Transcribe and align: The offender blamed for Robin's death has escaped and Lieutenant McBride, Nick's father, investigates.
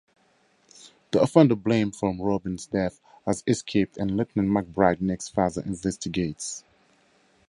The 1.11 1.21
offender 1.21 1.55
blamed 1.55 1.95
for 1.95 2.11
Robin's 2.17 2.65
death 2.65 2.99
has 3.23 3.43
escaped 3.45 3.97
and 3.97 4.17
Lieutenant 4.17 4.49
McBride, 4.51 4.99
Nick's 4.99 5.29
father, 5.29 5.61
investigates. 5.63 6.63